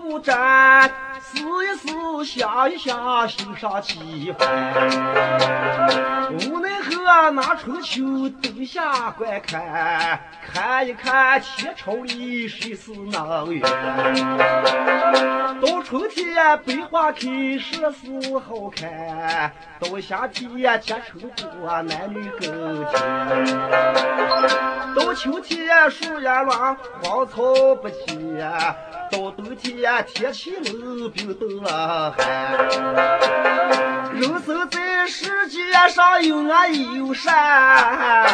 [0.00, 0.90] 不展，
[1.20, 4.48] 思一思，想一想，心上气烦。
[6.32, 8.02] 无奈何拿春秋
[8.42, 10.18] 冬夏观看，
[10.52, 13.62] 看一看天朝里谁是能圆？
[15.60, 21.20] 到春天百花开，设施好看；到夏天结成
[21.60, 22.94] 果，男女更甜。
[24.96, 27.36] 到秋天树叶乱，荒草
[27.82, 28.50] 不见；
[29.10, 32.26] 到冬天天气冷，冰冻了寒。
[34.14, 38.24] 人生在世界上有爱有善。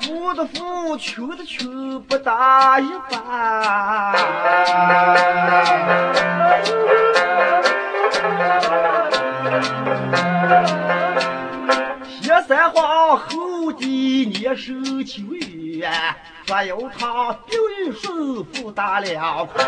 [0.00, 4.14] 富的富，穷的穷，不大一般。
[12.72, 13.84] 皇后的
[14.26, 14.74] 年寿
[15.04, 15.90] 久远，
[16.44, 19.66] 专有他病与顺，福大两宽。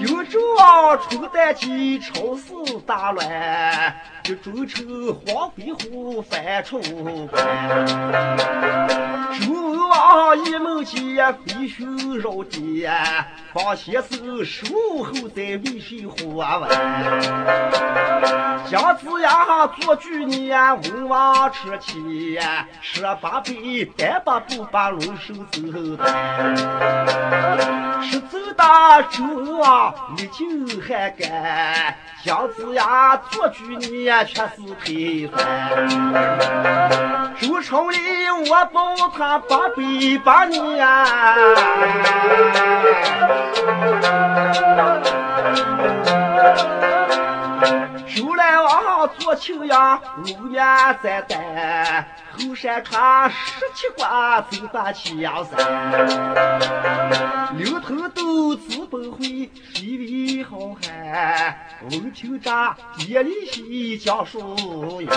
[0.00, 2.52] 有周王春旦季，朝事
[2.86, 6.80] 大乱，这周成黄飞虎翻出
[7.26, 7.86] 关。
[9.40, 12.86] 周文王一梦见飞熊绕地，
[13.52, 14.66] 方先生守
[15.02, 16.68] 候在渭水河湾。
[18.72, 22.40] 姜子牙做举年，文王吃气，
[22.80, 25.60] 十八辈单把布把龙首走
[25.98, 26.56] 断。
[28.02, 29.22] 是走大周
[29.58, 35.36] 王历经汉干，姜子牙做举年却是推算。
[37.38, 37.98] 周朝里
[38.48, 39.82] 我保他八百
[40.24, 40.88] 八年。
[49.12, 50.64] 王做青阳，五年
[51.02, 55.58] 再担，后山川十七关，走断江山。
[57.56, 61.56] 六头豆，自本回，水里好汉，
[61.90, 62.50] 闻听着
[63.06, 64.56] 夜里西讲书
[65.00, 65.10] 言。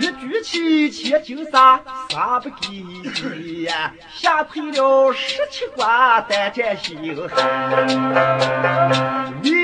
[0.00, 1.80] 一举起千金沙，
[2.10, 3.66] 啥不给你？
[4.12, 9.15] 吓退了十七关，胆战心寒。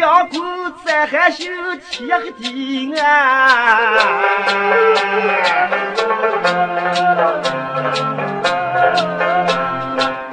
[0.03, 0.41] 李阳公
[0.85, 1.47] 在汉兴，
[1.89, 3.95] 天和地安。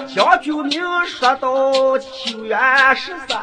[0.08, 2.58] 将军名说到九月
[2.96, 3.38] 十三。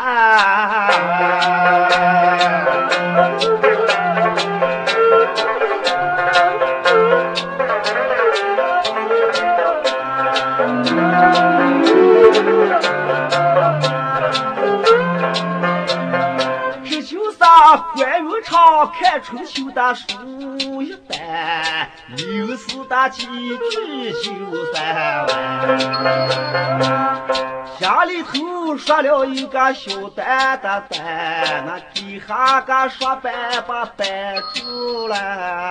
[17.95, 20.05] 关云长看春秋的书
[20.83, 25.37] 一般，刘四的几句就算完。
[27.79, 33.33] 家里头说了一个小蛋的蛋，那底下个说板
[33.67, 34.07] 把板
[34.55, 35.66] 住了。